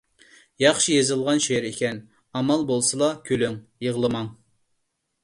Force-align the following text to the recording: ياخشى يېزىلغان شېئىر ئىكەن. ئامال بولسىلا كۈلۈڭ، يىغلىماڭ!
ياخشى 0.61 0.93
يېزىلغان 0.95 1.41
شېئىر 1.47 1.67
ئىكەن. 1.69 1.99
ئامال 2.39 2.65
بولسىلا 2.71 3.11
كۈلۈڭ، 3.29 3.59
يىغلىماڭ! 3.89 4.31